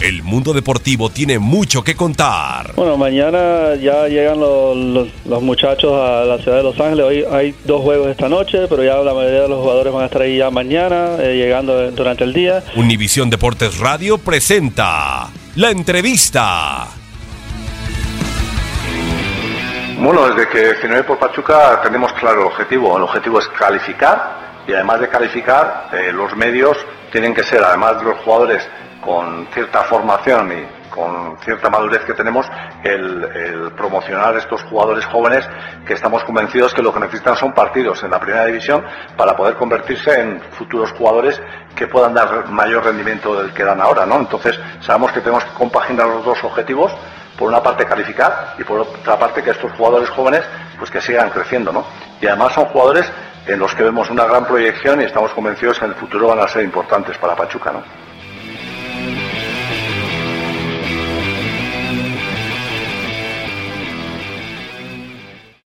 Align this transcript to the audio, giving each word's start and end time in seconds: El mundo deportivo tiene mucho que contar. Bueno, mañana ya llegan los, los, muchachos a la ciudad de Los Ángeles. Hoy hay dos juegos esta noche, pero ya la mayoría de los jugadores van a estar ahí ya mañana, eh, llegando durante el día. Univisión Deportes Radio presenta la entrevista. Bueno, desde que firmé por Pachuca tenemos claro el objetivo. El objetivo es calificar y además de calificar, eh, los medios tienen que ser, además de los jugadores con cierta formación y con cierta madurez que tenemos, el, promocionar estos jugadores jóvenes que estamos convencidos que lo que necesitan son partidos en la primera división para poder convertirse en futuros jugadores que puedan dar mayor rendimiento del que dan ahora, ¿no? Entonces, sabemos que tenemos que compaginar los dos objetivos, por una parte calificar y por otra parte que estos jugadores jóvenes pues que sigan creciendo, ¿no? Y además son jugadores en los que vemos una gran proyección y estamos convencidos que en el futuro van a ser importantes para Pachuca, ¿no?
El 0.00 0.22
mundo 0.22 0.54
deportivo 0.54 1.10
tiene 1.10 1.38
mucho 1.38 1.84
que 1.84 1.94
contar. 1.94 2.72
Bueno, 2.74 2.96
mañana 2.96 3.74
ya 3.74 4.08
llegan 4.08 4.40
los, 4.40 4.74
los, 5.26 5.42
muchachos 5.42 5.92
a 5.92 6.24
la 6.24 6.38
ciudad 6.38 6.56
de 6.56 6.62
Los 6.62 6.80
Ángeles. 6.80 7.04
Hoy 7.04 7.24
hay 7.30 7.54
dos 7.66 7.82
juegos 7.82 8.08
esta 8.08 8.26
noche, 8.26 8.66
pero 8.66 8.82
ya 8.82 8.96
la 8.96 9.12
mayoría 9.12 9.42
de 9.42 9.48
los 9.48 9.60
jugadores 9.60 9.92
van 9.92 10.04
a 10.04 10.06
estar 10.06 10.22
ahí 10.22 10.38
ya 10.38 10.50
mañana, 10.50 11.16
eh, 11.18 11.36
llegando 11.36 11.90
durante 11.90 12.24
el 12.24 12.32
día. 12.32 12.64
Univisión 12.76 13.28
Deportes 13.28 13.78
Radio 13.78 14.16
presenta 14.16 15.28
la 15.56 15.70
entrevista. 15.70 16.88
Bueno, 19.98 20.34
desde 20.34 20.48
que 20.48 20.74
firmé 20.80 21.02
por 21.02 21.18
Pachuca 21.18 21.82
tenemos 21.82 22.10
claro 22.14 22.40
el 22.40 22.46
objetivo. 22.46 22.96
El 22.96 23.02
objetivo 23.02 23.38
es 23.38 23.46
calificar 23.48 24.49
y 24.66 24.72
además 24.72 25.00
de 25.00 25.08
calificar, 25.08 25.88
eh, 25.92 26.12
los 26.12 26.34
medios 26.36 26.76
tienen 27.10 27.34
que 27.34 27.42
ser, 27.42 27.62
además 27.62 27.98
de 27.98 28.04
los 28.04 28.18
jugadores 28.18 28.68
con 29.00 29.46
cierta 29.52 29.82
formación 29.84 30.52
y 30.52 30.90
con 30.90 31.38
cierta 31.38 31.70
madurez 31.70 32.04
que 32.04 32.14
tenemos, 32.14 32.46
el, 32.82 33.72
promocionar 33.76 34.36
estos 34.36 34.62
jugadores 34.64 35.06
jóvenes 35.06 35.48
que 35.86 35.94
estamos 35.94 36.22
convencidos 36.24 36.74
que 36.74 36.82
lo 36.82 36.92
que 36.92 37.00
necesitan 37.00 37.36
son 37.36 37.52
partidos 37.52 38.02
en 38.02 38.10
la 38.10 38.20
primera 38.20 38.44
división 38.44 38.84
para 39.16 39.36
poder 39.36 39.54
convertirse 39.54 40.20
en 40.20 40.40
futuros 40.52 40.90
jugadores 40.92 41.40
que 41.74 41.86
puedan 41.86 42.12
dar 42.12 42.48
mayor 42.48 42.84
rendimiento 42.84 43.40
del 43.40 43.54
que 43.54 43.64
dan 43.64 43.80
ahora, 43.80 44.04
¿no? 44.04 44.16
Entonces, 44.16 44.58
sabemos 44.80 45.12
que 45.12 45.20
tenemos 45.20 45.44
que 45.44 45.52
compaginar 45.54 46.06
los 46.08 46.24
dos 46.24 46.42
objetivos, 46.44 46.92
por 47.40 47.48
una 47.48 47.62
parte 47.62 47.86
calificar 47.86 48.54
y 48.58 48.64
por 48.64 48.80
otra 48.80 49.18
parte 49.18 49.42
que 49.42 49.50
estos 49.50 49.72
jugadores 49.72 50.10
jóvenes 50.10 50.42
pues 50.78 50.90
que 50.90 51.00
sigan 51.00 51.30
creciendo, 51.30 51.72
¿no? 51.72 51.86
Y 52.20 52.26
además 52.26 52.52
son 52.52 52.66
jugadores 52.66 53.10
en 53.46 53.58
los 53.58 53.74
que 53.74 53.82
vemos 53.82 54.10
una 54.10 54.24
gran 54.24 54.44
proyección 54.44 55.00
y 55.00 55.04
estamos 55.04 55.32
convencidos 55.32 55.78
que 55.78 55.84
en 55.84 55.92
el 55.92 55.96
futuro 55.96 56.28
van 56.28 56.40
a 56.40 56.48
ser 56.48 56.64
importantes 56.64 57.16
para 57.18 57.34
Pachuca, 57.34 57.72
¿no? 57.72 58.09